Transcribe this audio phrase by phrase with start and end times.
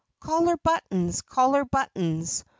[0.19, 1.21] "Collar buttons!
[1.21, 2.43] Collar buttons!